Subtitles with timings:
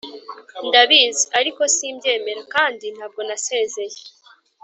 [0.67, 1.23] ndabizi.
[1.39, 2.41] ariko simbyemera.
[2.53, 3.97] kandi ntabwo nasezeye.